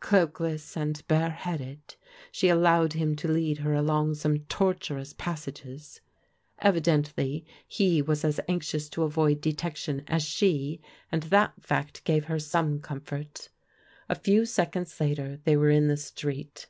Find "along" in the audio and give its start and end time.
3.74-4.14